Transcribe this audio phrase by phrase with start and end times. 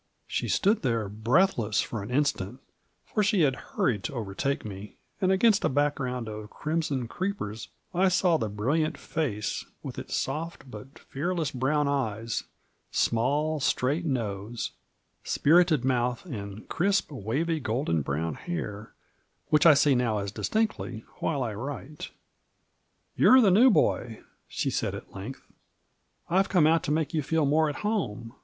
[0.25, 2.59] She stood there breathless for an instant,
[3.05, 8.07] for she had hnrried to overtake me, and against a background of crimson creepers I
[8.07, 12.45] saw the brilliant face, with its soft but fearless brown eyes,
[12.89, 14.71] small, straight nose,
[15.23, 18.95] spirited mouth, and crisp, wavy, golden brown hair,
[19.49, 22.09] which I see now as distinctly while I write.
[23.15, 25.43] "You're the new boy," she said at length.
[26.27, 28.33] "I've come out to make you feel more at home.